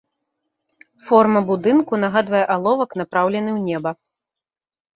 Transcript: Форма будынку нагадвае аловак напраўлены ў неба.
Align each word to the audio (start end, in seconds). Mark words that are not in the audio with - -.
Форма 1.09 1.39
будынку 1.49 1.93
нагадвае 2.05 2.41
аловак 2.55 2.91
напраўлены 3.03 3.51
ў 3.55 3.59
неба. 3.69 3.91